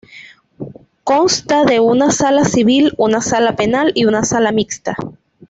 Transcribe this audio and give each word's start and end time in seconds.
Consta 1.03 1.63
de 1.63 1.79
una 1.79 2.09
Sala 2.09 2.43
Civil, 2.43 2.91
una 2.97 3.21
Sala 3.21 3.55
Penal 3.55 3.91
y 3.93 4.05
una 4.05 4.23
Sala 4.23 4.51
Mixta. 4.51 4.95